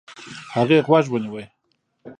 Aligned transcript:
هغې 0.55 0.77
غوږ 0.87 1.05
ونيو. 1.09 1.41